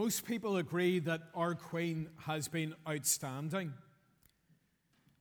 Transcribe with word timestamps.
Most 0.00 0.24
people 0.24 0.56
agree 0.56 0.98
that 1.00 1.20
our 1.34 1.54
Queen 1.54 2.08
has 2.20 2.48
been 2.48 2.74
outstanding. 2.88 3.74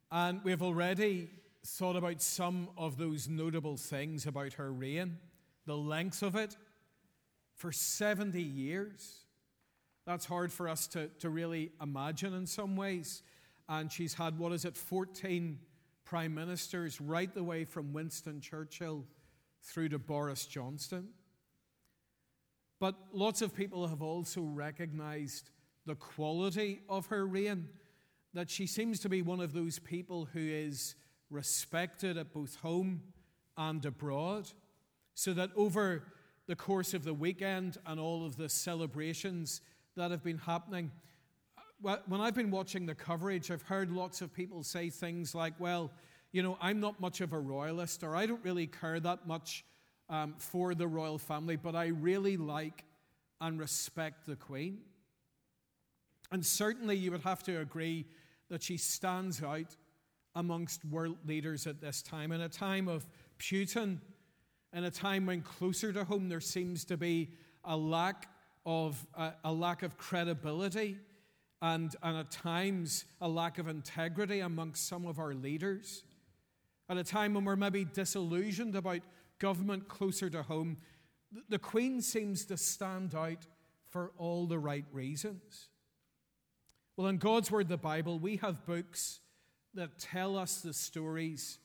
And 0.09 0.39
we've 0.45 0.63
already 0.63 1.27
thought 1.65 1.97
about 1.97 2.21
some 2.21 2.69
of 2.77 2.97
those 2.97 3.27
notable 3.27 3.75
things 3.75 4.25
about 4.25 4.53
her 4.53 4.71
reign, 4.71 5.17
the 5.65 5.75
length 5.75 6.23
of 6.23 6.37
it 6.37 6.55
for 7.55 7.73
70 7.73 8.41
years. 8.41 9.25
That's 10.05 10.23
hard 10.23 10.49
for 10.49 10.69
us 10.69 10.87
to, 10.87 11.09
to 11.19 11.29
really 11.29 11.71
imagine 11.81 12.33
in 12.33 12.47
some 12.47 12.77
ways. 12.77 13.21
And 13.67 13.91
she's 13.91 14.13
had, 14.13 14.39
what 14.39 14.53
is 14.53 14.63
it, 14.63 14.77
14 14.77 15.59
prime 16.05 16.33
ministers, 16.33 17.01
right 17.01 17.33
the 17.33 17.43
way 17.43 17.65
from 17.65 17.91
Winston 17.91 18.39
Churchill 18.39 19.03
through 19.61 19.89
to 19.89 19.99
Boris 19.99 20.45
Johnson. 20.45 21.09
But 22.79 22.95
lots 23.11 23.41
of 23.41 23.53
people 23.53 23.87
have 23.87 24.01
also 24.01 24.41
recognized 24.41 25.51
the 25.85 25.95
quality 25.95 26.81
of 26.87 27.07
her 27.07 27.25
reign, 27.25 27.67
that 28.33 28.49
she 28.49 28.67
seems 28.67 28.99
to 28.99 29.09
be 29.09 29.21
one 29.21 29.39
of 29.39 29.53
those 29.53 29.79
people 29.79 30.29
who 30.33 30.39
is 30.39 30.95
respected 31.29 32.17
at 32.17 32.31
both 32.31 32.55
home 32.55 33.01
and 33.57 33.83
abroad, 33.85 34.49
so 35.13 35.33
that 35.33 35.49
over 35.55 36.03
the 36.47 36.55
course 36.55 36.93
of 36.93 37.03
the 37.03 37.13
weekend 37.13 37.77
and 37.85 37.99
all 37.99 38.25
of 38.25 38.37
the 38.37 38.49
celebrations 38.49 39.61
that 39.95 40.11
have 40.11 40.23
been 40.23 40.37
happening, 40.37 40.91
uh, 41.85 41.97
when 42.07 42.21
I've 42.21 42.35
been 42.35 42.51
watching 42.51 42.85
the 42.85 42.95
coverage, 42.95 43.51
I've 43.51 43.63
heard 43.63 43.91
lots 43.91 44.21
of 44.21 44.33
people 44.33 44.63
say 44.63 44.89
things 44.89 45.35
like, 45.35 45.53
well, 45.59 45.91
you 46.31 46.43
know, 46.43 46.57
I'm 46.61 46.79
not 46.79 46.99
much 46.99 47.21
of 47.21 47.33
a 47.33 47.39
royalist, 47.39 48.03
or 48.03 48.15
I 48.15 48.25
don't 48.25 48.43
really 48.43 48.67
care 48.67 48.99
that 48.99 49.27
much 49.27 49.65
um, 50.09 50.35
for 50.37 50.73
the 50.73 50.87
royal 50.87 51.17
family, 51.17 51.55
but 51.55 51.75
I 51.75 51.87
really 51.87 52.37
like 52.37 52.83
and 53.41 53.59
respect 53.59 54.25
the 54.25 54.35
Queen. 54.35 54.79
And 56.31 56.45
certainly 56.45 56.95
you 56.95 57.11
would 57.11 57.21
have 57.21 57.43
to 57.43 57.59
agree 57.59 58.05
that 58.49 58.63
she 58.63 58.77
stands 58.77 59.41
out 59.43 59.75
amongst 60.35 60.85
world 60.85 61.17
leaders 61.25 61.67
at 61.67 61.81
this 61.81 62.01
time. 62.01 62.31
In 62.31 62.41
a 62.41 62.49
time 62.49 62.87
of 62.87 63.07
Putin, 63.39 63.99
in 64.73 64.83
a 64.83 64.91
time 64.91 65.25
when 65.25 65.41
closer 65.41 65.91
to 65.93 66.03
home 66.03 66.29
there 66.29 66.41
seems 66.41 66.85
to 66.85 66.97
be 66.97 67.29
a 67.63 67.75
lack 67.75 68.27
of, 68.65 69.05
uh, 69.15 69.31
a 69.43 69.51
lack 69.51 69.83
of 69.83 69.97
credibility 69.97 70.97
and, 71.61 71.95
and 72.03 72.17
at 72.17 72.31
times 72.31 73.05
a 73.21 73.27
lack 73.27 73.57
of 73.57 73.67
integrity 73.67 74.39
amongst 74.39 74.87
some 74.87 75.05
of 75.05 75.19
our 75.19 75.33
leaders. 75.33 76.03
At 76.89 76.97
a 76.97 77.03
time 77.03 77.33
when 77.33 77.45
we're 77.45 77.55
maybe 77.55 77.85
disillusioned 77.85 78.75
about 78.75 79.01
government 79.39 79.87
closer 79.87 80.29
to 80.29 80.43
home, 80.43 80.77
the 81.47 81.59
Queen 81.59 82.01
seems 82.01 82.45
to 82.45 82.57
stand 82.57 83.15
out 83.15 83.45
for 83.89 84.11
all 84.17 84.45
the 84.45 84.59
right 84.59 84.85
reasons. 84.91 85.69
Well, 86.95 87.07
in 87.07 87.17
God's 87.17 87.49
Word, 87.49 87.69
the 87.69 87.77
Bible, 87.77 88.19
we 88.19 88.37
have 88.37 88.65
books 88.65 89.21
that 89.73 89.97
tell 89.99 90.37
us 90.37 90.61
the 90.61 90.73
stories 90.73 91.59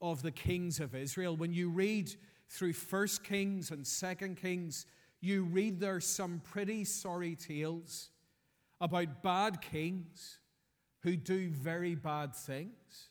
of 0.00 0.22
the 0.22 0.30
kings 0.30 0.80
of 0.80 0.94
Israel. 0.94 1.36
When 1.36 1.52
you 1.52 1.68
read 1.68 2.10
through 2.48 2.72
First 2.72 3.22
Kings 3.22 3.70
and 3.70 3.86
Second 3.86 4.36
Kings, 4.36 4.86
you 5.20 5.44
read 5.44 5.80
there 5.80 6.00
some 6.00 6.40
pretty 6.42 6.84
sorry 6.84 7.36
tales 7.36 8.10
about 8.80 9.22
bad 9.22 9.60
kings 9.60 10.38
who 11.00 11.16
do 11.16 11.50
very 11.50 11.94
bad 11.94 12.34
things. 12.34 13.08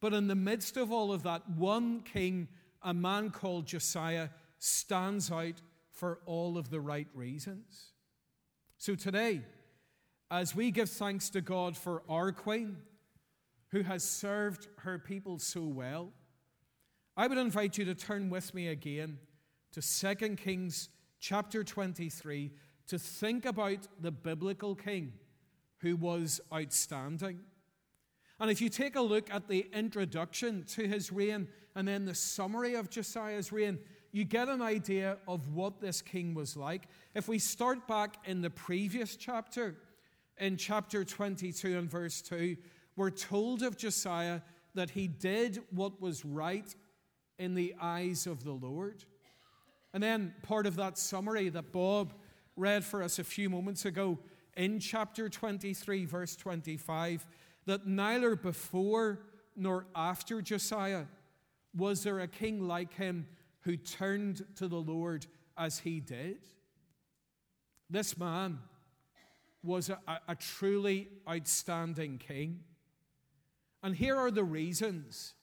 But 0.00 0.14
in 0.14 0.26
the 0.26 0.34
midst 0.34 0.76
of 0.76 0.90
all 0.90 1.12
of 1.12 1.22
that, 1.24 1.48
one 1.50 2.00
king 2.00 2.48
a 2.84 2.94
man 2.94 3.30
called 3.30 3.66
Josiah 3.66 4.28
stands 4.58 5.32
out 5.32 5.60
for 5.90 6.20
all 6.26 6.58
of 6.58 6.70
the 6.70 6.80
right 6.80 7.08
reasons. 7.14 7.92
So 8.76 8.94
today, 8.94 9.40
as 10.30 10.54
we 10.54 10.70
give 10.70 10.90
thanks 10.90 11.30
to 11.30 11.40
God 11.40 11.76
for 11.76 12.02
our 12.08 12.30
Queen, 12.32 12.76
who 13.70 13.82
has 13.82 14.04
served 14.04 14.68
her 14.78 14.98
people 14.98 15.38
so 15.38 15.62
well, 15.62 16.12
I 17.16 17.26
would 17.26 17.38
invite 17.38 17.78
you 17.78 17.84
to 17.86 17.94
turn 17.94 18.28
with 18.28 18.54
me 18.54 18.68
again 18.68 19.18
to 19.72 19.80
2 19.80 20.36
Kings 20.36 20.90
chapter 21.20 21.64
23 21.64 22.50
to 22.88 22.98
think 22.98 23.46
about 23.46 23.88
the 24.00 24.10
biblical 24.10 24.74
king 24.74 25.12
who 25.78 25.96
was 25.96 26.40
outstanding. 26.52 27.40
And 28.40 28.50
if 28.50 28.60
you 28.60 28.68
take 28.68 28.96
a 28.96 29.00
look 29.00 29.32
at 29.32 29.48
the 29.48 29.66
introduction 29.72 30.64
to 30.74 30.86
his 30.86 31.12
reign 31.12 31.48
and 31.74 31.86
then 31.86 32.04
the 32.04 32.14
summary 32.14 32.74
of 32.74 32.90
Josiah's 32.90 33.52
reign, 33.52 33.78
you 34.12 34.24
get 34.24 34.48
an 34.48 34.62
idea 34.62 35.18
of 35.26 35.54
what 35.54 35.80
this 35.80 36.02
king 36.02 36.34
was 36.34 36.56
like. 36.56 36.88
If 37.14 37.28
we 37.28 37.38
start 37.38 37.86
back 37.86 38.16
in 38.24 38.42
the 38.42 38.50
previous 38.50 39.16
chapter, 39.16 39.76
in 40.38 40.56
chapter 40.56 41.04
22 41.04 41.78
and 41.78 41.90
verse 41.90 42.22
2, 42.22 42.56
we're 42.96 43.10
told 43.10 43.62
of 43.62 43.76
Josiah 43.76 44.40
that 44.74 44.90
he 44.90 45.06
did 45.06 45.60
what 45.70 46.00
was 46.00 46.24
right 46.24 46.74
in 47.38 47.54
the 47.54 47.74
eyes 47.80 48.26
of 48.26 48.44
the 48.44 48.52
Lord. 48.52 49.04
And 49.92 50.02
then 50.02 50.34
part 50.42 50.66
of 50.66 50.76
that 50.76 50.98
summary 50.98 51.48
that 51.50 51.72
Bob 51.72 52.14
read 52.56 52.84
for 52.84 53.02
us 53.02 53.18
a 53.18 53.24
few 53.24 53.48
moments 53.48 53.84
ago 53.84 54.18
in 54.56 54.78
chapter 54.78 55.28
23, 55.28 56.04
verse 56.04 56.36
25 56.36 57.26
that 57.66 57.86
neither 57.86 58.36
before 58.36 59.20
nor 59.56 59.86
after 59.94 60.42
Josiah 60.42 61.04
was 61.76 62.02
there 62.02 62.20
a 62.20 62.28
king 62.28 62.66
like 62.66 62.94
him 62.94 63.26
who 63.60 63.76
turned 63.76 64.44
to 64.56 64.68
the 64.68 64.80
Lord 64.80 65.26
as 65.56 65.78
he 65.78 66.00
did. 66.00 66.38
This 67.90 68.16
man 68.18 68.58
was 69.62 69.88
a, 69.88 69.98
a, 70.28 70.34
truly 70.34 71.08
outstanding 71.28 72.18
king. 72.18 72.60
And 73.82 73.94
here 73.94 74.16
are 74.16 74.30
the 74.30 74.44
reasons 74.44 75.34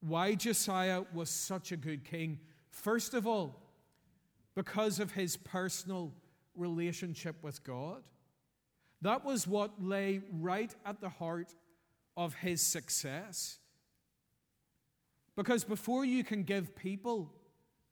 why 0.00 0.34
Josiah 0.34 1.02
was 1.12 1.30
such 1.30 1.70
a 1.70 1.76
good 1.76 2.04
king. 2.04 2.40
First 2.70 3.14
of 3.14 3.26
all, 3.26 3.60
because 4.54 4.98
of 4.98 5.12
his 5.12 5.36
personal 5.36 6.12
relationship 6.54 7.36
with 7.42 7.62
God. 7.64 8.02
That 9.02 9.24
was 9.24 9.46
what 9.46 9.82
lay 9.82 10.20
right 10.32 10.74
at 10.84 11.00
the 11.00 11.08
heart 11.08 11.54
of 12.16 12.34
his 12.34 12.60
success. 12.60 13.58
Because 15.36 15.64
before 15.64 16.04
you 16.04 16.24
can 16.24 16.42
give 16.42 16.76
people 16.76 17.32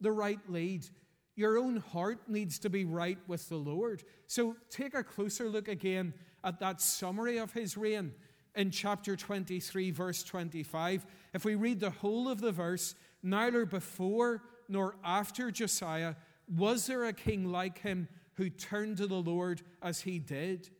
the 0.00 0.12
right 0.12 0.40
lead, 0.48 0.86
your 1.34 1.56
own 1.56 1.76
heart 1.76 2.28
needs 2.28 2.58
to 2.60 2.70
be 2.70 2.84
right 2.84 3.18
with 3.26 3.48
the 3.48 3.56
Lord. 3.56 4.02
So 4.26 4.56
take 4.70 4.94
a 4.94 5.04
closer 5.04 5.48
look 5.48 5.68
again 5.68 6.12
at 6.42 6.60
that 6.60 6.80
summary 6.80 7.38
of 7.38 7.52
his 7.52 7.76
reign 7.76 8.12
in 8.54 8.70
chapter 8.70 9.14
23, 9.14 9.92
verse 9.92 10.24
25. 10.24 11.06
If 11.32 11.44
we 11.44 11.54
read 11.54 11.80
the 11.80 11.90
whole 11.90 12.28
of 12.28 12.40
the 12.40 12.50
verse, 12.50 12.96
neither 13.22 13.64
before 13.64 14.42
nor 14.68 14.96
after 15.04 15.50
Josiah 15.50 16.16
was 16.56 16.86
there 16.86 17.04
a 17.04 17.12
king 17.12 17.50
like 17.50 17.78
him 17.78 18.08
who 18.34 18.50
turned 18.50 18.96
to 18.96 19.06
the 19.06 19.14
Lord 19.14 19.62
as 19.82 20.00
he 20.00 20.18
did. 20.18 20.70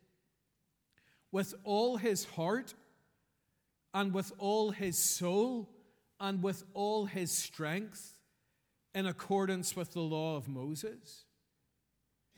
With 1.30 1.54
all 1.64 1.98
his 1.98 2.24
heart 2.24 2.74
and 3.94 4.12
with 4.12 4.32
all 4.38 4.70
his 4.70 4.98
soul 4.98 5.68
and 6.20 6.42
with 6.42 6.64
all 6.74 7.06
his 7.06 7.30
strength 7.30 8.18
in 8.94 9.06
accordance 9.06 9.76
with 9.76 9.92
the 9.92 10.00
law 10.00 10.36
of 10.36 10.48
Moses. 10.48 11.24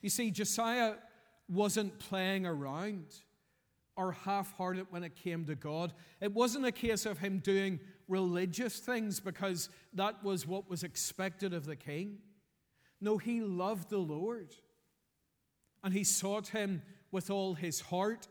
You 0.03 0.11
see, 0.11 0.31
Josiah 0.31 0.95
wasn't 1.49 1.99
playing 1.99 2.47
around 2.47 3.07
or 3.97 4.13
half 4.13 4.57
hearted 4.57 4.87
when 4.91 5.03
it 5.03 5.15
came 5.15 5.45
to 5.45 5.55
God. 5.55 5.93
It 6.21 6.33
wasn't 6.33 6.65
a 6.65 6.73
case 6.73 7.05
of 7.07 7.19
him 7.19 7.39
doing 7.39 7.81
religious 8.09 8.79
things 8.79 9.21
because 9.21 9.69
that 9.95 10.23
was 10.25 10.47
what 10.47 10.71
was 10.71 10.83
expected 10.85 11.53
of 11.53 11.67
the 11.67 11.77
king. 11.77 12.19
No, 13.01 13.19
he 13.19 13.41
loved 13.41 13.91
the 13.91 13.99
Lord 13.99 14.55
and 15.83 15.93
he 15.93 16.05
sought 16.05 16.49
him 16.49 16.83
with 17.11 17.31
all 17.31 17.55
his 17.55 17.81
heart 17.81 18.29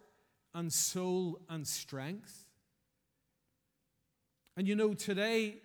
and 0.54 0.72
soul 0.72 1.40
and 1.50 1.68
strength. 1.68 2.46
And 4.60 4.68
you 4.68 4.76
know, 4.76 4.94
today, 4.94 5.56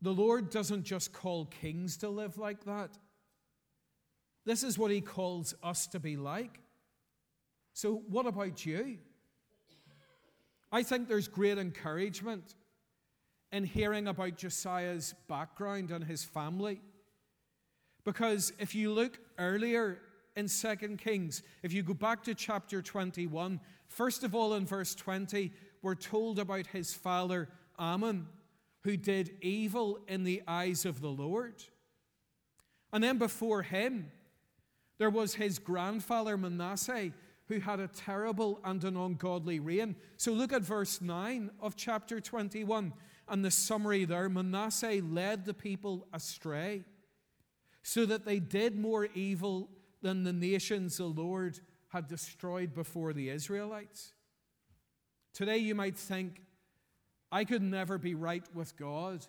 the 0.00 0.12
Lord 0.12 0.48
doesn't 0.48 0.84
just 0.84 1.12
call 1.12 1.46
kings 1.46 1.96
to 1.96 2.08
live 2.08 2.38
like 2.38 2.62
that. 2.66 2.96
This 4.44 4.62
is 4.62 4.78
what 4.78 4.92
He 4.92 5.00
calls 5.00 5.56
us 5.60 5.88
to 5.88 5.98
be 5.98 6.16
like. 6.16 6.60
So, 7.72 8.04
what 8.08 8.26
about 8.26 8.64
you? 8.64 8.98
I 10.70 10.84
think 10.84 11.08
there's 11.08 11.26
great 11.26 11.58
encouragement 11.58 12.54
in 13.50 13.64
hearing 13.64 14.06
about 14.06 14.36
Josiah's 14.38 15.16
background 15.26 15.90
and 15.90 16.04
his 16.04 16.22
family. 16.22 16.80
Because 18.04 18.52
if 18.60 18.72
you 18.72 18.92
look 18.92 19.18
earlier 19.36 19.98
in 20.36 20.46
2 20.46 20.76
Kings, 20.96 21.42
if 21.64 21.72
you 21.72 21.82
go 21.82 21.94
back 21.94 22.22
to 22.22 22.36
chapter 22.36 22.82
21, 22.82 23.58
first 23.88 24.22
of 24.22 24.36
all 24.36 24.54
in 24.54 24.64
verse 24.64 24.94
20, 24.94 25.52
we're 25.82 25.96
told 25.96 26.38
about 26.38 26.68
his 26.68 26.94
father 26.94 27.48
Amon, 27.80 28.28
who 28.82 28.96
did 28.96 29.32
evil 29.40 29.98
in 30.06 30.24
the 30.24 30.42
eyes 30.46 30.84
of 30.84 31.00
the 31.00 31.08
Lord. 31.08 31.64
And 32.92 33.02
then 33.02 33.18
before 33.18 33.62
him, 33.62 34.12
There 34.98 35.10
was 35.10 35.34
his 35.34 35.58
grandfather 35.58 36.36
Manasseh, 36.36 37.12
who 37.48 37.58
had 37.58 37.80
a 37.80 37.88
terrible 37.88 38.60
and 38.62 38.84
an 38.84 38.96
ungodly 38.96 39.58
reign. 39.58 39.96
So 40.18 40.32
look 40.32 40.52
at 40.52 40.62
verse 40.62 41.00
9 41.00 41.50
of 41.60 41.74
chapter 41.74 42.20
21 42.20 42.92
and 43.30 43.44
the 43.44 43.50
summary 43.50 44.04
there 44.04 44.28
Manasseh 44.28 45.00
led 45.02 45.44
the 45.44 45.54
people 45.54 46.06
astray, 46.12 46.82
so 47.82 48.04
that 48.04 48.26
they 48.26 48.40
did 48.40 48.76
more 48.76 49.06
evil 49.14 49.70
than 50.02 50.24
the 50.24 50.32
nations 50.32 50.96
the 50.96 51.06
Lord 51.06 51.60
had 51.88 52.08
destroyed 52.08 52.74
before 52.74 53.12
the 53.12 53.30
Israelites. 53.30 54.12
Today 55.32 55.58
you 55.58 55.76
might 55.76 55.96
think, 55.96 56.42
I 57.32 57.44
could 57.44 57.62
never 57.62 57.98
be 57.98 58.14
right 58.14 58.44
with 58.54 58.76
God. 58.76 59.24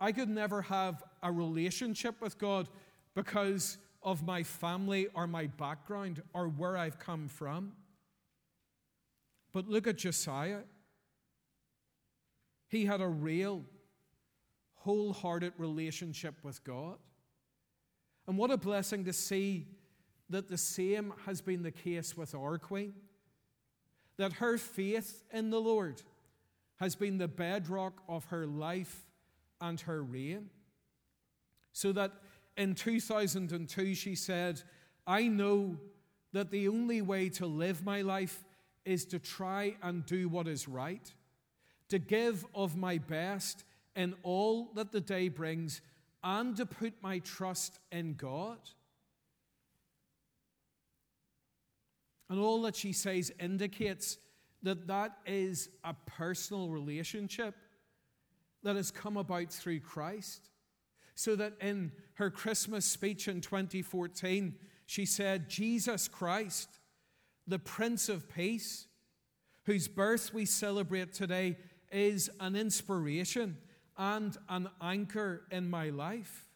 I 0.00 0.12
could 0.12 0.28
never 0.28 0.62
have 0.62 1.02
a 1.22 1.30
relationship 1.30 2.20
with 2.20 2.38
God 2.38 2.68
because 3.14 3.78
of 4.02 4.26
my 4.26 4.42
family 4.42 5.06
or 5.14 5.26
my 5.26 5.46
background 5.46 6.22
or 6.34 6.48
where 6.48 6.76
I've 6.76 6.98
come 6.98 7.28
from. 7.28 7.72
But 9.52 9.68
look 9.68 9.86
at 9.86 9.98
Josiah. 9.98 10.62
He 12.68 12.86
had 12.86 13.00
a 13.00 13.06
real, 13.06 13.64
wholehearted 14.76 15.52
relationship 15.58 16.34
with 16.42 16.64
God. 16.64 16.96
And 18.26 18.36
what 18.36 18.50
a 18.50 18.56
blessing 18.56 19.04
to 19.04 19.12
see 19.12 19.66
that 20.30 20.48
the 20.48 20.58
same 20.58 21.12
has 21.26 21.40
been 21.40 21.62
the 21.62 21.70
case 21.70 22.16
with 22.16 22.34
our 22.34 22.58
Queen. 22.58 22.94
That 24.16 24.34
her 24.34 24.58
faith 24.58 25.22
in 25.32 25.50
the 25.50 25.60
Lord 25.60 26.02
has 26.82 26.96
been 26.96 27.16
the 27.16 27.28
bedrock 27.28 28.02
of 28.08 28.24
her 28.24 28.44
life 28.44 29.06
and 29.60 29.80
her 29.82 30.02
reign. 30.02 30.50
So 31.72 31.92
that 31.92 32.10
in 32.56 32.74
2002, 32.74 33.94
she 33.94 34.16
said, 34.16 34.60
I 35.06 35.28
know 35.28 35.76
that 36.32 36.50
the 36.50 36.66
only 36.66 37.00
way 37.00 37.28
to 37.28 37.46
live 37.46 37.84
my 37.84 38.02
life 38.02 38.42
is 38.84 39.04
to 39.04 39.20
try 39.20 39.76
and 39.80 40.04
do 40.04 40.28
what 40.28 40.48
is 40.48 40.66
right, 40.66 41.08
to 41.88 42.00
give 42.00 42.44
of 42.52 42.76
my 42.76 42.98
best 42.98 43.62
in 43.94 44.16
all 44.24 44.72
that 44.74 44.90
the 44.90 45.00
day 45.00 45.28
brings, 45.28 45.82
and 46.24 46.56
to 46.56 46.66
put 46.66 46.94
my 47.00 47.20
trust 47.20 47.78
in 47.92 48.14
God. 48.14 48.58
And 52.28 52.40
all 52.40 52.62
that 52.62 52.74
she 52.74 52.92
says 52.92 53.30
indicates 53.38 54.18
that 54.62 54.86
that 54.86 55.18
is 55.26 55.68
a 55.84 55.94
personal 56.06 56.68
relationship 56.68 57.54
that 58.62 58.76
has 58.76 58.90
come 58.90 59.16
about 59.16 59.52
through 59.52 59.80
Christ. 59.80 60.48
So 61.14 61.36
that 61.36 61.54
in 61.60 61.92
her 62.14 62.30
Christmas 62.30 62.86
speech 62.86 63.28
in 63.28 63.40
2014, 63.40 64.54
she 64.86 65.04
said, 65.04 65.48
Jesus 65.48 66.08
Christ, 66.08 66.68
the 67.46 67.58
Prince 67.58 68.08
of 68.08 68.32
Peace, 68.32 68.86
whose 69.64 69.88
birth 69.88 70.32
we 70.32 70.46
celebrate 70.46 71.12
today, 71.12 71.56
is 71.90 72.30
an 72.40 72.56
inspiration 72.56 73.58
and 73.98 74.36
an 74.48 74.68
anchor 74.80 75.42
in 75.50 75.68
my 75.68 75.90
life. 75.90 76.46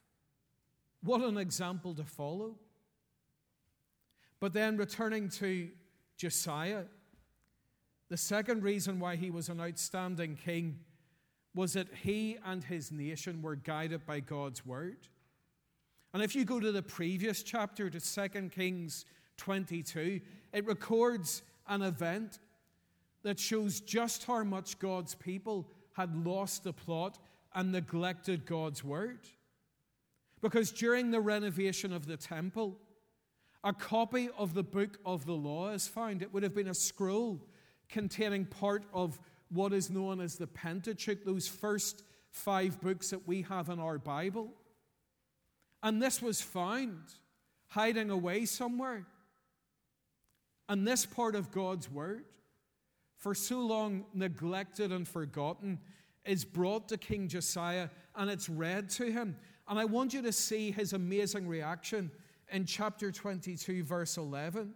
What 1.02 1.20
an 1.20 1.36
example 1.36 1.94
to 1.94 2.04
follow. 2.04 2.56
But 4.40 4.52
then 4.52 4.76
returning 4.76 5.28
to 5.30 5.68
Josiah, 6.16 6.84
the 8.08 8.16
second 8.16 8.62
reason 8.62 9.00
why 9.00 9.16
he 9.16 9.30
was 9.30 9.48
an 9.48 9.60
outstanding 9.60 10.36
king 10.36 10.78
was 11.54 11.72
that 11.72 11.88
he 12.02 12.36
and 12.44 12.62
his 12.62 12.92
nation 12.92 13.42
were 13.42 13.56
guided 13.56 14.06
by 14.06 14.20
God's 14.20 14.64
word. 14.64 15.08
And 16.12 16.22
if 16.22 16.34
you 16.34 16.44
go 16.44 16.60
to 16.60 16.70
the 16.70 16.82
previous 16.82 17.42
chapter, 17.42 17.90
to 17.90 18.00
2 18.00 18.48
Kings 18.50 19.04
22, 19.38 20.20
it 20.52 20.66
records 20.66 21.42
an 21.68 21.82
event 21.82 22.38
that 23.22 23.40
shows 23.40 23.80
just 23.80 24.24
how 24.24 24.44
much 24.44 24.78
God's 24.78 25.14
people 25.14 25.68
had 25.94 26.14
lost 26.26 26.62
the 26.62 26.72
plot 26.72 27.18
and 27.54 27.72
neglected 27.72 28.46
God's 28.46 28.84
word. 28.84 29.20
Because 30.42 30.70
during 30.70 31.10
the 31.10 31.20
renovation 31.20 31.92
of 31.92 32.06
the 32.06 32.16
temple, 32.16 32.78
a 33.64 33.72
copy 33.72 34.28
of 34.38 34.54
the 34.54 34.62
book 34.62 34.98
of 35.04 35.26
the 35.26 35.34
law 35.34 35.70
is 35.70 35.88
found. 35.88 36.22
It 36.22 36.32
would 36.32 36.42
have 36.42 36.54
been 36.54 36.68
a 36.68 36.74
scroll 36.74 37.40
containing 37.88 38.44
part 38.44 38.84
of 38.92 39.18
what 39.50 39.72
is 39.72 39.90
known 39.90 40.20
as 40.20 40.36
the 40.36 40.46
Pentateuch, 40.46 41.24
those 41.24 41.46
first 41.46 42.02
five 42.30 42.80
books 42.80 43.10
that 43.10 43.26
we 43.26 43.42
have 43.42 43.68
in 43.68 43.78
our 43.78 43.98
Bible. 43.98 44.52
And 45.82 46.02
this 46.02 46.20
was 46.20 46.40
found 46.40 46.98
hiding 47.68 48.10
away 48.10 48.44
somewhere. 48.44 49.06
And 50.68 50.86
this 50.86 51.06
part 51.06 51.34
of 51.34 51.52
God's 51.52 51.90
Word, 51.90 52.24
for 53.16 53.34
so 53.34 53.60
long 53.60 54.04
neglected 54.12 54.90
and 54.90 55.06
forgotten, 55.06 55.78
is 56.24 56.44
brought 56.44 56.88
to 56.88 56.98
King 56.98 57.28
Josiah 57.28 57.88
and 58.16 58.28
it's 58.28 58.48
read 58.48 58.90
to 58.90 59.10
him. 59.10 59.36
And 59.68 59.78
I 59.78 59.84
want 59.84 60.12
you 60.12 60.22
to 60.22 60.32
see 60.32 60.70
his 60.70 60.92
amazing 60.92 61.46
reaction 61.46 62.10
in 62.50 62.64
chapter 62.66 63.12
22, 63.12 63.84
verse 63.84 64.16
11. 64.16 64.74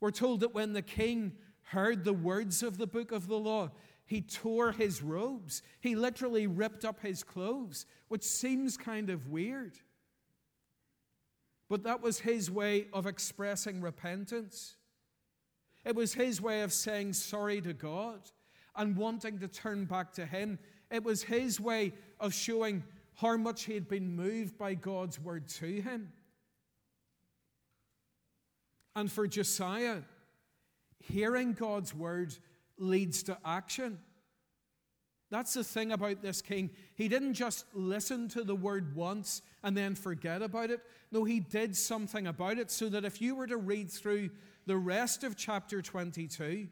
We're 0.00 0.10
told 0.10 0.40
that 0.40 0.54
when 0.54 0.72
the 0.72 0.82
king 0.82 1.32
heard 1.66 2.04
the 2.04 2.12
words 2.12 2.62
of 2.62 2.78
the 2.78 2.86
book 2.86 3.12
of 3.12 3.26
the 3.26 3.38
law, 3.38 3.70
he 4.06 4.20
tore 4.20 4.72
his 4.72 5.02
robes. 5.02 5.62
He 5.80 5.96
literally 5.96 6.46
ripped 6.46 6.84
up 6.84 7.00
his 7.00 7.24
clothes, 7.24 7.86
which 8.08 8.22
seems 8.22 8.76
kind 8.76 9.10
of 9.10 9.28
weird. 9.28 9.78
But 11.68 11.82
that 11.82 12.00
was 12.00 12.20
his 12.20 12.48
way 12.48 12.86
of 12.92 13.06
expressing 13.06 13.80
repentance. 13.80 14.76
It 15.84 15.96
was 15.96 16.14
his 16.14 16.40
way 16.40 16.62
of 16.62 16.72
saying 16.72 17.14
sorry 17.14 17.60
to 17.62 17.72
God 17.72 18.20
and 18.76 18.96
wanting 18.96 19.40
to 19.40 19.48
turn 19.48 19.86
back 19.86 20.12
to 20.14 20.26
him. 20.26 20.60
It 20.90 21.02
was 21.02 21.24
his 21.24 21.58
way 21.58 21.92
of 22.20 22.32
showing 22.32 22.84
how 23.14 23.36
much 23.36 23.64
he 23.64 23.74
had 23.74 23.88
been 23.88 24.14
moved 24.14 24.56
by 24.56 24.74
God's 24.74 25.18
word 25.18 25.48
to 25.48 25.80
him. 25.80 26.12
And 28.94 29.10
for 29.10 29.26
Josiah, 29.26 30.02
Hearing 30.98 31.52
God's 31.52 31.94
word 31.94 32.34
leads 32.78 33.22
to 33.24 33.38
action. 33.44 33.98
That's 35.30 35.54
the 35.54 35.64
thing 35.64 35.90
about 35.90 36.22
this 36.22 36.40
king. 36.40 36.70
He 36.94 37.08
didn't 37.08 37.34
just 37.34 37.66
listen 37.74 38.28
to 38.28 38.44
the 38.44 38.54
word 38.54 38.94
once 38.94 39.42
and 39.62 39.76
then 39.76 39.96
forget 39.96 40.40
about 40.40 40.70
it. 40.70 40.80
No, 41.10 41.24
he 41.24 41.40
did 41.40 41.76
something 41.76 42.26
about 42.26 42.58
it 42.58 42.70
so 42.70 42.88
that 42.88 43.04
if 43.04 43.20
you 43.20 43.34
were 43.34 43.48
to 43.48 43.56
read 43.56 43.90
through 43.90 44.30
the 44.66 44.76
rest 44.76 45.24
of 45.24 45.36
chapter 45.36 45.82
22, 45.82 46.68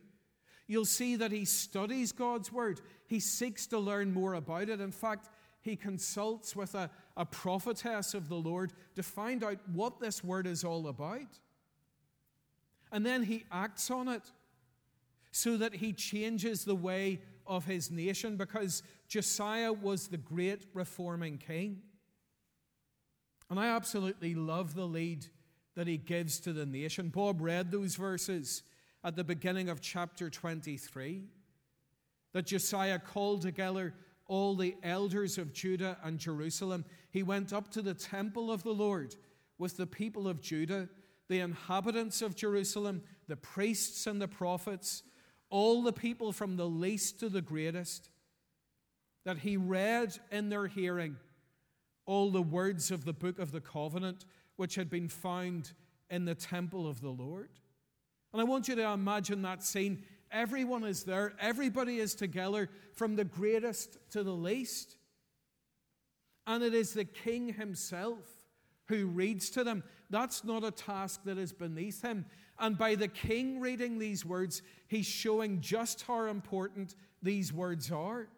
you'll 0.68 0.84
see 0.84 1.16
that 1.16 1.32
he 1.32 1.44
studies 1.44 2.12
God's 2.12 2.52
word. 2.52 2.80
He 3.06 3.18
seeks 3.18 3.66
to 3.68 3.78
learn 3.78 4.12
more 4.12 4.34
about 4.34 4.68
it. 4.68 4.80
In 4.80 4.92
fact, 4.92 5.28
he 5.60 5.74
consults 5.74 6.54
with 6.54 6.74
a, 6.76 6.90
a 7.16 7.26
prophetess 7.26 8.14
of 8.14 8.28
the 8.28 8.36
Lord 8.36 8.72
to 8.94 9.02
find 9.02 9.42
out 9.42 9.58
what 9.72 9.98
this 9.98 10.22
word 10.22 10.46
is 10.46 10.62
all 10.62 10.86
about 10.86 11.40
and 12.94 13.04
then 13.04 13.24
he 13.24 13.44
acts 13.50 13.90
on 13.90 14.06
it 14.06 14.22
so 15.32 15.56
that 15.56 15.74
he 15.74 15.92
changes 15.92 16.64
the 16.64 16.76
way 16.76 17.20
of 17.44 17.64
his 17.64 17.90
nation 17.90 18.36
because 18.36 18.84
Josiah 19.08 19.72
was 19.72 20.06
the 20.06 20.16
great 20.16 20.66
reforming 20.74 21.38
king. 21.38 21.82
And 23.50 23.58
I 23.58 23.66
absolutely 23.66 24.36
love 24.36 24.76
the 24.76 24.86
lead 24.86 25.26
that 25.74 25.88
he 25.88 25.96
gives 25.96 26.38
to 26.40 26.52
the 26.52 26.66
nation. 26.66 27.08
Bob 27.08 27.40
read 27.40 27.72
those 27.72 27.96
verses 27.96 28.62
at 29.02 29.16
the 29.16 29.24
beginning 29.24 29.68
of 29.68 29.80
chapter 29.80 30.30
23 30.30 31.24
that 32.32 32.46
Josiah 32.46 33.00
called 33.00 33.42
together 33.42 33.92
all 34.28 34.54
the 34.54 34.76
elders 34.84 35.36
of 35.36 35.52
Judah 35.52 35.98
and 36.04 36.16
Jerusalem. 36.16 36.84
He 37.10 37.24
went 37.24 37.52
up 37.52 37.72
to 37.72 37.82
the 37.82 37.94
temple 37.94 38.52
of 38.52 38.62
the 38.62 38.72
Lord 38.72 39.16
with 39.58 39.76
the 39.76 39.86
people 39.86 40.28
of 40.28 40.40
Judah 40.40 40.88
the 41.34 41.40
inhabitants 41.40 42.22
of 42.22 42.36
Jerusalem, 42.36 43.02
the 43.26 43.34
priests 43.34 44.06
and 44.06 44.22
the 44.22 44.28
prophets, 44.28 45.02
all 45.50 45.82
the 45.82 45.92
people 45.92 46.30
from 46.30 46.56
the 46.56 46.68
least 46.68 47.18
to 47.18 47.28
the 47.28 47.42
greatest, 47.42 48.08
that 49.24 49.38
he 49.38 49.56
read 49.56 50.16
in 50.30 50.48
their 50.48 50.68
hearing 50.68 51.16
all 52.06 52.30
the 52.30 52.40
words 52.40 52.92
of 52.92 53.04
the 53.04 53.12
book 53.12 53.40
of 53.40 53.50
the 53.50 53.60
covenant 53.60 54.24
which 54.54 54.76
had 54.76 54.88
been 54.88 55.08
found 55.08 55.72
in 56.08 56.24
the 56.24 56.36
temple 56.36 56.86
of 56.86 57.00
the 57.00 57.10
Lord. 57.10 57.50
And 58.32 58.40
I 58.40 58.44
want 58.44 58.68
you 58.68 58.76
to 58.76 58.90
imagine 58.90 59.42
that 59.42 59.64
scene. 59.64 60.04
Everyone 60.30 60.84
is 60.84 61.02
there, 61.02 61.32
everybody 61.40 61.98
is 61.98 62.14
together, 62.14 62.70
from 62.92 63.16
the 63.16 63.24
greatest 63.24 63.98
to 64.12 64.22
the 64.22 64.30
least. 64.30 64.98
And 66.46 66.62
it 66.62 66.74
is 66.74 66.92
the 66.92 67.04
king 67.04 67.54
himself 67.54 68.33
who 68.86 69.06
reads 69.06 69.50
to 69.50 69.64
them. 69.64 69.82
That's 70.10 70.44
not 70.44 70.64
a 70.64 70.70
task 70.70 71.22
that 71.24 71.38
is 71.38 71.52
beneath 71.52 72.02
him. 72.02 72.26
And 72.58 72.78
by 72.78 72.94
the 72.94 73.08
king 73.08 73.60
reading 73.60 73.98
these 73.98 74.24
words, 74.24 74.62
he's 74.86 75.06
showing 75.06 75.60
just 75.60 76.02
how 76.02 76.26
important 76.26 76.94
these 77.22 77.52
words 77.52 77.90
are. 77.90 78.28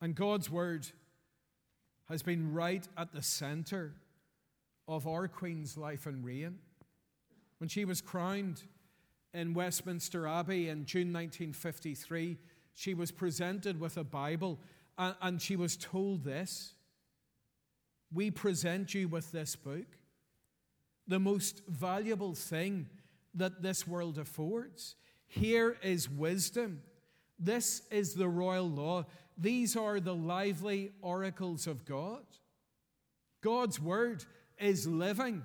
And 0.00 0.14
God's 0.14 0.50
word 0.50 0.86
has 2.10 2.22
been 2.22 2.52
right 2.52 2.86
at 2.96 3.12
the 3.12 3.22
center 3.22 3.94
of 4.86 5.06
our 5.06 5.28
Queen's 5.28 5.78
life 5.78 6.06
and 6.06 6.24
reign. 6.24 6.58
When 7.58 7.68
she 7.68 7.84
was 7.84 8.02
crowned 8.02 8.62
in 9.32 9.54
Westminster 9.54 10.26
Abbey 10.26 10.68
in 10.68 10.84
June 10.84 11.12
1953, 11.12 12.36
she 12.74 12.92
was 12.92 13.10
presented 13.10 13.80
with 13.80 13.96
a 13.96 14.04
Bible 14.04 14.58
and, 14.98 15.14
and 15.20 15.42
she 15.42 15.56
was 15.56 15.76
told 15.76 16.24
this 16.24 16.74
We 18.12 18.30
present 18.30 18.94
you 18.94 19.08
with 19.08 19.32
this 19.32 19.56
book, 19.56 19.86
the 21.06 21.18
most 21.18 21.62
valuable 21.68 22.34
thing 22.34 22.88
that 23.34 23.62
this 23.62 23.86
world 23.86 24.18
affords. 24.18 24.96
Here 25.26 25.76
is 25.82 26.08
wisdom. 26.08 26.82
This 27.38 27.82
is 27.90 28.14
the 28.14 28.28
royal 28.28 28.68
law. 28.68 29.06
These 29.36 29.76
are 29.76 29.98
the 29.98 30.14
lively 30.14 30.92
oracles 31.02 31.66
of 31.66 31.84
God. 31.84 32.24
God's 33.42 33.80
word 33.80 34.24
is 34.58 34.86
living 34.86 35.42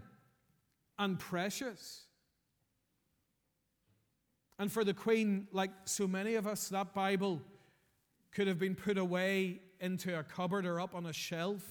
and 1.00 1.18
precious. 1.18 2.04
And 4.60 4.72
for 4.72 4.84
the 4.84 4.94
Queen, 4.94 5.48
like 5.52 5.72
so 5.86 6.08
many 6.08 6.36
of 6.36 6.46
us, 6.46 6.68
that 6.70 6.94
Bible 6.94 7.42
could 8.32 8.48
have 8.48 8.60
been 8.60 8.76
put 8.76 8.98
away 8.98 9.62
into 9.80 10.18
a 10.18 10.24
cupboard 10.24 10.66
or 10.66 10.80
up 10.80 10.94
on 10.94 11.06
a 11.06 11.14
shelf, 11.14 11.64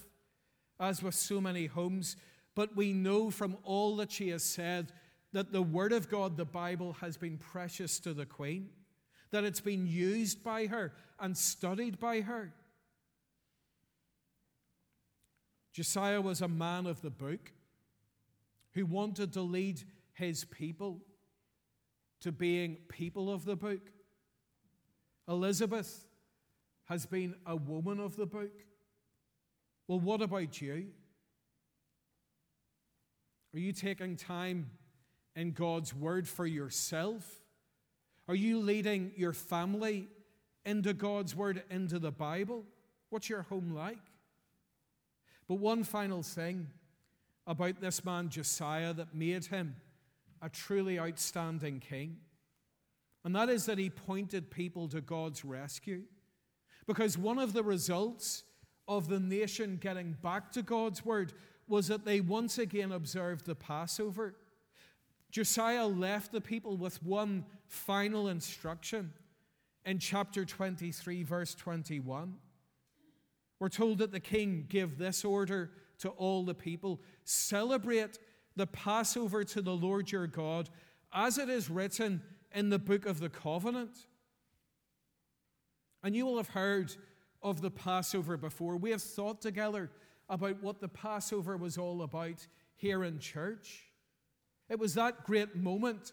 as 0.80 1.02
with 1.02 1.14
so 1.14 1.40
many 1.40 1.66
homes. 1.66 2.16
But 2.54 2.76
we 2.76 2.92
know 2.92 3.30
from 3.30 3.56
all 3.62 3.96
that 3.96 4.10
she 4.10 4.30
has 4.30 4.44
said 4.44 4.92
that 5.32 5.52
the 5.52 5.62
Word 5.62 5.92
of 5.92 6.08
God, 6.08 6.36
the 6.36 6.44
Bible, 6.44 6.94
has 7.00 7.16
been 7.16 7.38
precious 7.38 8.00
to 8.00 8.14
the 8.14 8.26
Queen, 8.26 8.70
that 9.30 9.44
it's 9.44 9.60
been 9.60 9.86
used 9.86 10.42
by 10.42 10.66
her 10.66 10.92
and 11.20 11.36
studied 11.36 12.00
by 12.00 12.22
her. 12.22 12.52
Josiah 15.72 16.20
was 16.20 16.40
a 16.40 16.48
man 16.48 16.86
of 16.86 17.02
the 17.02 17.10
book 17.10 17.52
who 18.72 18.84
wanted 18.84 19.32
to 19.34 19.42
lead 19.42 19.82
his 20.14 20.44
people 20.44 21.00
to 22.20 22.32
being 22.32 22.78
people 22.88 23.30
of 23.30 23.44
the 23.44 23.54
book. 23.54 23.92
Elizabeth 25.28 26.07
has 26.88 27.06
been 27.06 27.34
a 27.46 27.54
woman 27.54 28.00
of 28.00 28.16
the 28.16 28.26
book. 28.26 28.64
Well, 29.86 30.00
what 30.00 30.22
about 30.22 30.60
you? 30.60 30.86
Are 33.54 33.58
you 33.58 33.72
taking 33.72 34.16
time 34.16 34.70
in 35.36 35.52
God's 35.52 35.94
Word 35.94 36.26
for 36.26 36.46
yourself? 36.46 37.42
Are 38.26 38.34
you 38.34 38.60
leading 38.60 39.12
your 39.16 39.32
family 39.32 40.08
into 40.64 40.92
God's 40.92 41.34
Word, 41.34 41.62
into 41.70 41.98
the 41.98 42.10
Bible? 42.10 42.64
What's 43.10 43.28
your 43.28 43.42
home 43.42 43.74
like? 43.74 43.98
But 45.46 45.56
one 45.56 45.84
final 45.84 46.22
thing 46.22 46.68
about 47.46 47.80
this 47.80 48.04
man 48.04 48.28
Josiah 48.28 48.92
that 48.94 49.14
made 49.14 49.46
him 49.46 49.76
a 50.42 50.48
truly 50.48 50.98
outstanding 50.98 51.80
king, 51.80 52.18
and 53.24 53.34
that 53.34 53.48
is 53.48 53.66
that 53.66 53.78
he 53.78 53.90
pointed 53.90 54.50
people 54.50 54.88
to 54.88 55.00
God's 55.00 55.44
rescue. 55.44 56.02
Because 56.88 57.18
one 57.18 57.38
of 57.38 57.52
the 57.52 57.62
results 57.62 58.44
of 58.88 59.08
the 59.08 59.20
nation 59.20 59.76
getting 59.80 60.16
back 60.22 60.50
to 60.52 60.62
God's 60.62 61.04
word 61.04 61.34
was 61.68 61.88
that 61.88 62.06
they 62.06 62.20
once 62.20 62.56
again 62.56 62.92
observed 62.92 63.44
the 63.44 63.54
Passover. 63.54 64.34
Josiah 65.30 65.86
left 65.86 66.32
the 66.32 66.40
people 66.40 66.78
with 66.78 67.02
one 67.02 67.44
final 67.66 68.28
instruction 68.28 69.12
in 69.84 69.98
chapter 69.98 70.46
23, 70.46 71.22
verse 71.24 71.54
21. 71.54 72.34
We're 73.60 73.68
told 73.68 73.98
that 73.98 74.10
the 74.10 74.18
king 74.18 74.64
gave 74.66 74.96
this 74.96 75.26
order 75.26 75.72
to 75.98 76.08
all 76.10 76.42
the 76.42 76.54
people 76.54 77.02
celebrate 77.24 78.18
the 78.56 78.66
Passover 78.66 79.44
to 79.44 79.60
the 79.60 79.76
Lord 79.76 80.10
your 80.10 80.26
God, 80.26 80.70
as 81.12 81.36
it 81.36 81.50
is 81.50 81.68
written 81.68 82.22
in 82.54 82.70
the 82.70 82.78
book 82.78 83.04
of 83.04 83.20
the 83.20 83.28
covenant. 83.28 84.06
And 86.02 86.14
you 86.14 86.26
will 86.26 86.36
have 86.36 86.50
heard 86.50 86.94
of 87.42 87.60
the 87.60 87.70
Passover 87.70 88.36
before. 88.36 88.76
We 88.76 88.90
have 88.90 89.02
thought 89.02 89.40
together 89.40 89.90
about 90.28 90.62
what 90.62 90.80
the 90.80 90.88
Passover 90.88 91.56
was 91.56 91.78
all 91.78 92.02
about 92.02 92.46
here 92.76 93.04
in 93.04 93.18
church. 93.18 93.84
It 94.68 94.78
was 94.78 94.94
that 94.94 95.24
great 95.24 95.56
moment 95.56 96.12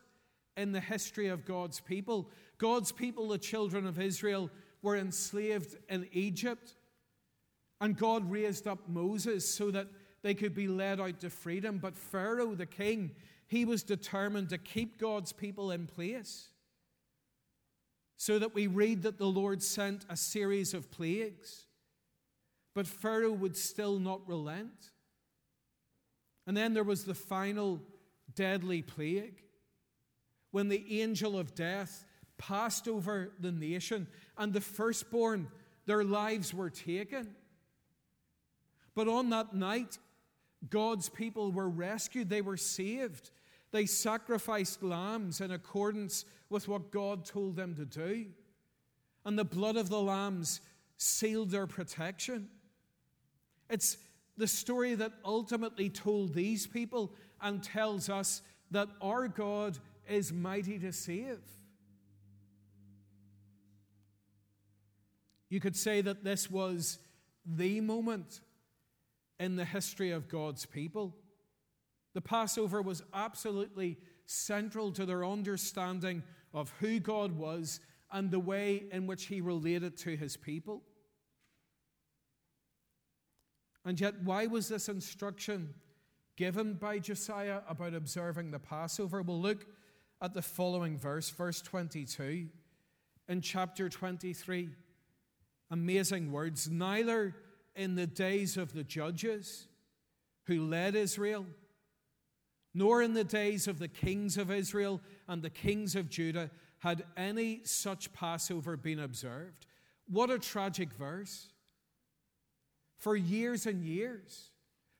in 0.57 0.71
the 0.71 0.79
history 0.79 1.27
of 1.27 1.45
God's 1.45 1.79
people. 1.79 2.29
God's 2.57 2.91
people, 2.91 3.27
the 3.27 3.37
children 3.37 3.85
of 3.85 3.99
Israel, 3.99 4.49
were 4.81 4.95
enslaved 4.95 5.75
in 5.89 6.07
Egypt. 6.11 6.75
And 7.81 7.97
God 7.97 8.31
raised 8.31 8.67
up 8.67 8.87
Moses 8.87 9.47
so 9.47 9.69
that 9.71 9.87
they 10.21 10.33
could 10.33 10.55
be 10.55 10.67
led 10.67 11.01
out 11.01 11.19
to 11.19 11.29
freedom. 11.29 11.77
But 11.77 11.97
Pharaoh, 11.97 12.55
the 12.55 12.65
king, 12.65 13.11
he 13.47 13.65
was 13.65 13.83
determined 13.83 14.49
to 14.49 14.57
keep 14.57 14.97
God's 14.97 15.33
people 15.33 15.71
in 15.71 15.85
place. 15.85 16.49
So 18.17 18.39
that 18.39 18.55
we 18.55 18.67
read 18.67 19.03
that 19.03 19.17
the 19.17 19.25
Lord 19.25 19.61
sent 19.61 20.05
a 20.09 20.15
series 20.15 20.73
of 20.73 20.91
plagues. 20.91 21.65
But 22.73 22.87
Pharaoh 22.87 23.31
would 23.31 23.57
still 23.57 23.99
not 23.99 24.27
relent. 24.27 24.91
And 26.47 26.55
then 26.55 26.73
there 26.73 26.83
was 26.83 27.05
the 27.05 27.15
final 27.15 27.81
deadly 28.33 28.81
plague 28.81 29.41
when 30.55 30.69
the 30.69 31.01
angel 31.01 31.37
of 31.37 31.53
death 31.53 32.05
passed 32.37 32.87
over 32.87 33.33
the 33.41 33.51
nation 33.51 34.07
and 34.37 34.53
the 34.53 34.61
firstborn, 34.61 35.49
their 35.85 36.01
lives 36.01 36.53
were 36.53 36.69
taken. 36.69 37.35
But 38.95 39.09
on 39.09 39.29
that 39.31 39.53
night, 39.53 39.97
God's 40.69 41.09
people 41.09 41.51
were 41.51 41.67
rescued, 41.67 42.29
they 42.29 42.41
were 42.41 42.55
saved. 42.55 43.31
They 43.75 43.87
sacrificed 43.87 44.81
lambs 44.83 45.41
in 45.41 45.51
accordance 45.51 46.23
with 46.49 46.69
what 46.69 46.91
God 46.91 47.25
told 47.25 47.57
them 47.57 47.75
to 47.75 47.83
do. 47.83 48.27
And 49.25 49.37
the 49.37 49.43
blood 49.43 49.75
of 49.75 49.89
the 49.89 50.01
lambs 50.01 50.61
sealed 50.95 51.51
their 51.51 51.67
protection. 51.67 52.47
It's 53.69 53.97
the 54.37 54.47
story 54.47 54.95
that 54.95 55.11
ultimately 55.25 55.89
told 55.89 56.33
these 56.33 56.65
people 56.65 57.11
and 57.41 57.61
tells 57.61 58.07
us 58.07 58.41
that 58.71 58.87
our 59.01 59.27
God 59.27 59.77
is 60.07 60.31
mighty 60.31 60.79
to 60.79 60.93
save. 60.93 61.41
You 65.49 65.59
could 65.59 65.75
say 65.75 65.99
that 65.99 66.23
this 66.23 66.49
was 66.49 66.97
the 67.45 67.81
moment 67.81 68.39
in 69.37 69.57
the 69.57 69.65
history 69.65 70.11
of 70.11 70.29
God's 70.29 70.65
people. 70.65 71.13
The 72.15 72.21
Passover 72.21 72.81
was 72.81 73.03
absolutely 73.13 73.97
central 74.25 74.91
to 74.93 75.05
their 75.05 75.25
understanding 75.25 76.23
of 76.53 76.73
who 76.79 77.01
God 77.01 77.33
was 77.33 77.81
and 78.09 78.31
the 78.31 78.39
way 78.39 78.85
in 78.93 79.05
which 79.05 79.25
he 79.25 79.41
related 79.41 79.97
to 79.97 80.15
his 80.15 80.37
people. 80.37 80.81
And 83.83 83.99
yet, 83.99 84.23
why 84.23 84.47
was 84.47 84.69
this 84.69 84.87
instruction 84.87 85.73
given 86.37 86.75
by 86.75 86.99
Josiah 86.99 87.59
about 87.67 87.93
observing 87.93 88.51
the 88.51 88.59
Passover? 88.59 89.21
We'll 89.21 89.41
look 89.41 89.65
at 90.21 90.33
the 90.33 90.41
following 90.41 90.97
verse, 90.97 91.29
verse 91.29 91.61
22, 91.61 92.47
in 93.27 93.41
chapter 93.41 93.89
23. 93.89 94.69
Amazing 95.69 96.31
words. 96.31 96.69
Neither 96.69 97.35
in 97.75 97.95
the 97.95 98.07
days 98.07 98.55
of 98.55 98.71
the 98.71 98.85
judges 98.85 99.67
who 100.45 100.65
led 100.65 100.95
Israel, 100.95 101.45
nor 102.75 103.01
in 103.01 103.13
the 103.13 103.23
days 103.23 103.67
of 103.69 103.79
the 103.79 103.87
kings 103.87 104.37
of 104.37 104.51
Israel 104.51 105.01
and 105.29 105.41
the 105.41 105.49
kings 105.49 105.95
of 105.95 106.09
Judah 106.09 106.51
had 106.79 107.05
any 107.15 107.61
such 107.63 108.11
Passover 108.11 108.75
been 108.75 108.99
observed. 108.99 109.65
What 110.09 110.29
a 110.29 110.37
tragic 110.37 110.91
verse. 110.93 111.47
For 112.97 113.15
years 113.15 113.65
and 113.65 113.83
years, 113.83 114.51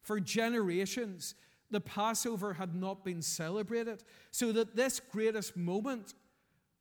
for 0.02 0.22
generations, 0.22 1.36
the 1.70 1.82
Passover 1.82 2.54
had 2.54 2.76
not 2.76 3.04
been 3.04 3.22
celebrated, 3.22 4.04
so 4.32 4.54
that 4.54 4.76
this 4.76 5.02
greatest 5.12 5.58
moment 5.58 6.14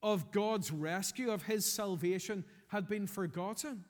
of 0.01 0.31
God's 0.31 0.71
rescue, 0.71 1.31
of 1.31 1.43
His 1.43 1.65
salvation, 1.65 2.45
had 2.69 2.87
been 2.87 3.09
forgotten. 3.09 3.85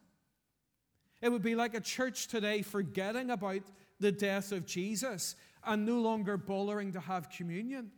It 1.20 1.28
would 1.28 1.42
be 1.42 1.54
like 1.54 1.74
a 1.74 1.80
church 1.80 2.28
today 2.28 2.62
forgetting 2.62 3.30
about 3.30 3.62
the 4.00 4.12
death 4.12 4.52
of 4.52 4.66
Jesus 4.66 5.36
and 5.66 5.86
no 5.86 6.00
longer 6.00 6.36
bothering 6.36 6.92
to 6.92 7.00
have 7.00 7.30
communion. 7.30 7.90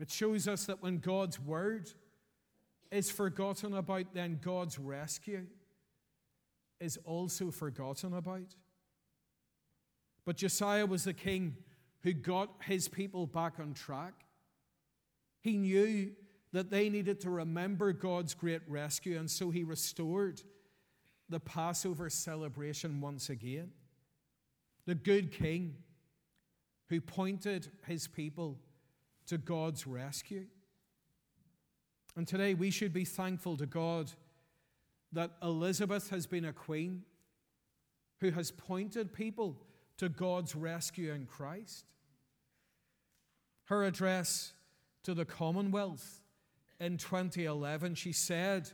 It 0.00 0.10
shows 0.10 0.48
us 0.48 0.66
that 0.66 0.82
when 0.82 0.98
God's 0.98 1.40
word 1.40 1.90
is 2.90 3.10
forgotten 3.10 3.74
about, 3.74 4.12
then 4.12 4.38
God's 4.42 4.78
rescue 4.78 5.46
is 6.80 6.98
also 7.04 7.50
forgotten 7.50 8.14
about. 8.14 8.54
But 10.24 10.36
Josiah 10.36 10.86
was 10.86 11.04
the 11.04 11.14
king 11.14 11.56
who 12.02 12.12
got 12.12 12.50
his 12.66 12.88
people 12.88 13.26
back 13.26 13.54
on 13.58 13.74
track. 13.74 14.14
He 15.40 15.56
knew 15.56 16.12
that 16.52 16.70
they 16.70 16.88
needed 16.88 17.20
to 17.20 17.30
remember 17.30 17.92
God's 17.92 18.34
great 18.34 18.62
rescue, 18.68 19.18
and 19.18 19.30
so 19.30 19.50
he 19.50 19.64
restored 19.64 20.42
the 21.28 21.40
Passover 21.40 22.10
celebration 22.10 23.00
once 23.00 23.30
again. 23.30 23.70
The 24.86 24.94
good 24.94 25.32
king 25.32 25.76
who 26.88 27.00
pointed 27.00 27.70
his 27.86 28.06
people 28.06 28.58
to 29.26 29.38
God's 29.38 29.86
rescue. 29.86 30.46
And 32.16 32.28
today 32.28 32.54
we 32.54 32.70
should 32.70 32.92
be 32.92 33.04
thankful 33.04 33.56
to 33.56 33.66
God 33.66 34.12
that 35.12 35.32
Elizabeth 35.42 36.10
has 36.10 36.26
been 36.26 36.44
a 36.44 36.52
queen 36.52 37.02
who 38.20 38.30
has 38.30 38.50
pointed 38.50 39.12
people 39.12 39.56
to 39.96 40.08
God's 40.08 40.54
rescue 40.54 41.12
in 41.12 41.26
Christ. 41.26 41.86
Her 43.64 43.84
address 43.84 44.52
to 45.04 45.14
the 45.14 45.24
Commonwealth 45.24 46.20
in 46.80 46.98
2011, 46.98 47.94
she 47.94 48.12
said, 48.12 48.70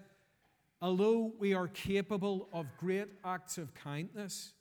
Although 0.83 1.33
we 1.39 1.53
are 1.53 1.69
capable 1.69 2.49
of 2.53 2.67
great 2.79 3.09
acts 3.25 3.59
of 3.59 3.75
kindness, 3.75 4.53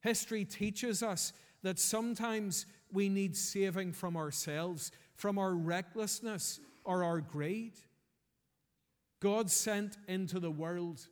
history 0.00 0.44
teaches 0.44 1.02
us 1.02 1.32
that 1.62 1.78
sometimes 1.78 2.66
we 2.92 3.08
need 3.08 3.36
saving 3.36 3.92
from 3.92 4.16
ourselves, 4.16 4.92
from 5.16 5.38
our 5.38 5.54
recklessness 5.54 6.60
or 6.84 7.02
our 7.02 7.20
greed. 7.20 7.72
God 9.20 9.50
sent 9.50 9.96
into 10.06 10.38
the 10.38 10.50
world 10.50 11.08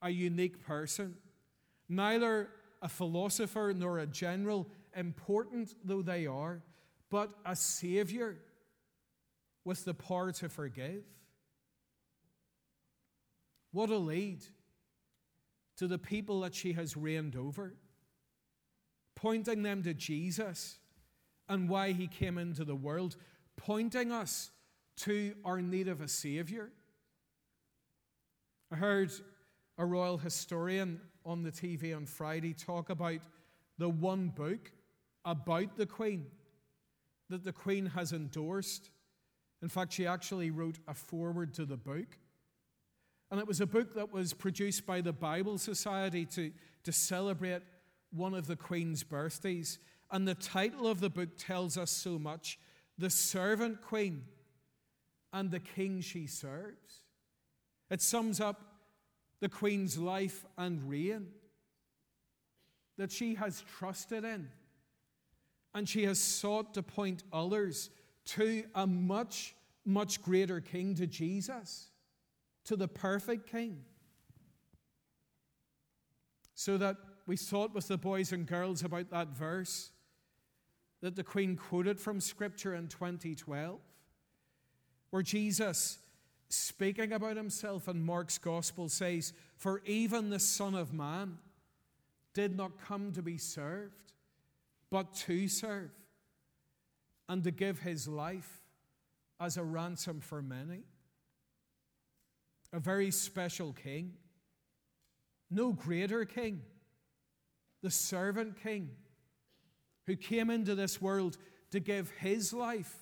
a 0.00 0.10
unique 0.10 0.64
person, 0.64 1.16
neither 1.88 2.48
a 2.80 2.88
philosopher 2.88 3.74
nor 3.76 3.98
a 3.98 4.06
general, 4.06 4.68
important 4.96 5.74
though 5.84 6.02
they 6.02 6.26
are, 6.26 6.62
but 7.10 7.32
a 7.44 7.56
Savior 7.56 8.36
with 9.64 9.84
the 9.84 9.94
power 9.94 10.32
to 10.32 10.48
forgive. 10.48 11.02
What 13.72 13.90
a 13.90 13.98
lead 13.98 14.44
to 15.76 15.86
the 15.86 15.98
people 15.98 16.40
that 16.40 16.54
she 16.54 16.72
has 16.72 16.96
reigned 16.96 17.36
over, 17.36 17.74
pointing 19.14 19.62
them 19.62 19.82
to 19.82 19.94
Jesus 19.94 20.78
and 21.48 21.68
why 21.68 21.92
he 21.92 22.06
came 22.06 22.38
into 22.38 22.64
the 22.64 22.74
world, 22.74 23.16
pointing 23.56 24.12
us 24.12 24.50
to 24.96 25.34
our 25.44 25.60
need 25.60 25.88
of 25.88 26.00
a 26.00 26.08
Savior. 26.08 26.70
I 28.70 28.76
heard 28.76 29.12
a 29.78 29.86
royal 29.86 30.18
historian 30.18 31.00
on 31.24 31.42
the 31.42 31.52
TV 31.52 31.94
on 31.96 32.06
Friday 32.06 32.52
talk 32.52 32.90
about 32.90 33.20
the 33.78 33.88
one 33.88 34.28
book 34.28 34.72
about 35.24 35.76
the 35.76 35.86
Queen 35.86 36.26
that 37.30 37.44
the 37.44 37.52
Queen 37.52 37.86
has 37.86 38.12
endorsed. 38.12 38.90
In 39.62 39.68
fact, 39.68 39.92
she 39.92 40.06
actually 40.06 40.50
wrote 40.50 40.78
a 40.88 40.94
foreword 40.94 41.54
to 41.54 41.64
the 41.64 41.76
book. 41.76 42.18
And 43.30 43.40
it 43.40 43.46
was 43.46 43.60
a 43.60 43.66
book 43.66 43.94
that 43.94 44.12
was 44.12 44.32
produced 44.32 44.86
by 44.86 45.00
the 45.00 45.12
Bible 45.12 45.58
Society 45.58 46.24
to, 46.26 46.50
to 46.84 46.92
celebrate 46.92 47.62
one 48.10 48.34
of 48.34 48.46
the 48.46 48.56
Queen's 48.56 49.02
birthdays. 49.02 49.78
And 50.10 50.26
the 50.26 50.34
title 50.34 50.88
of 50.88 51.00
the 51.00 51.10
book 51.10 51.30
tells 51.36 51.76
us 51.76 51.90
so 51.90 52.18
much 52.18 52.58
The 52.96 53.10
Servant 53.10 53.82
Queen 53.82 54.24
and 55.32 55.50
the 55.50 55.60
King 55.60 56.00
She 56.00 56.26
Serves. 56.26 57.02
It 57.90 58.00
sums 58.00 58.40
up 58.40 58.62
the 59.40 59.48
Queen's 59.48 59.98
life 59.98 60.44
and 60.56 60.88
reign 60.88 61.28
that 62.96 63.12
she 63.12 63.34
has 63.34 63.62
trusted 63.78 64.24
in. 64.24 64.48
And 65.74 65.88
she 65.88 66.04
has 66.04 66.18
sought 66.18 66.74
to 66.74 66.82
point 66.82 67.22
others 67.32 67.90
to 68.26 68.64
a 68.74 68.86
much, 68.86 69.54
much 69.84 70.22
greater 70.22 70.60
King, 70.60 70.94
to 70.96 71.06
Jesus, 71.06 71.87
to 72.68 72.76
the 72.76 72.86
perfect 72.86 73.50
King. 73.50 73.82
So 76.54 76.76
that 76.76 76.96
we 77.26 77.36
thought 77.36 77.74
with 77.74 77.88
the 77.88 77.96
boys 77.96 78.32
and 78.32 78.46
girls 78.46 78.84
about 78.84 79.10
that 79.10 79.28
verse 79.28 79.90
that 81.00 81.16
the 81.16 81.24
Queen 81.24 81.56
quoted 81.56 81.98
from 81.98 82.20
Scripture 82.20 82.74
in 82.74 82.88
2012, 82.88 83.78
where 85.08 85.22
Jesus 85.22 85.98
speaking 86.50 87.12
about 87.12 87.38
himself 87.38 87.88
in 87.88 88.04
Mark's 88.04 88.36
gospel, 88.36 88.90
says, 88.90 89.32
For 89.56 89.80
even 89.86 90.28
the 90.28 90.38
Son 90.38 90.74
of 90.74 90.92
Man 90.92 91.38
did 92.34 92.54
not 92.54 92.78
come 92.86 93.12
to 93.12 93.22
be 93.22 93.38
served, 93.38 94.12
but 94.90 95.14
to 95.14 95.48
serve, 95.48 95.90
and 97.30 97.42
to 97.44 97.50
give 97.50 97.78
his 97.78 98.06
life 98.06 98.60
as 99.40 99.56
a 99.56 99.64
ransom 99.64 100.20
for 100.20 100.42
many. 100.42 100.82
A 102.72 102.78
very 102.78 103.10
special 103.10 103.72
king, 103.72 104.14
no 105.50 105.72
greater 105.72 106.24
king, 106.24 106.62
the 107.82 107.90
servant 107.90 108.62
king, 108.62 108.90
who 110.06 110.16
came 110.16 110.50
into 110.50 110.74
this 110.74 111.00
world 111.00 111.38
to 111.70 111.80
give 111.80 112.10
his 112.10 112.52
life 112.52 112.94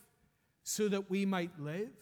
so 0.62 0.88
that 0.88 1.10
we 1.10 1.24
might 1.24 1.58
live 1.58 1.92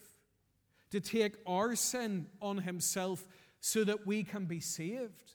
to 0.91 1.01
take 1.01 1.35
our 1.47 1.75
sin 1.75 2.27
on 2.41 2.59
himself 2.59 3.27
so 3.61 3.83
that 3.85 4.07
we 4.07 4.23
can 4.23 4.45
be 4.45 4.61
saved? 4.61 5.33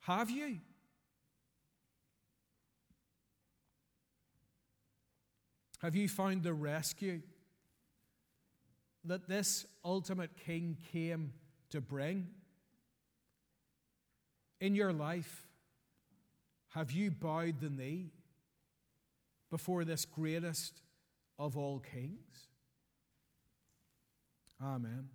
Have 0.00 0.30
you? 0.30 0.58
Have 5.80 5.96
you 5.96 6.08
found 6.08 6.44
the 6.44 6.54
rescue 6.54 7.22
that 9.04 9.28
this 9.28 9.66
ultimate 9.84 10.30
King 10.46 10.76
came 10.92 11.32
to 11.70 11.80
bring? 11.80 12.28
In 14.60 14.74
your 14.74 14.92
life, 14.92 15.48
have 16.68 16.92
you 16.92 17.10
bowed 17.10 17.60
the 17.60 17.70
knee 17.70 18.12
before 19.50 19.84
this 19.84 20.04
greatest 20.04 20.80
of 21.38 21.56
all 21.56 21.80
kings? 21.80 22.48
Amen. 24.62 25.08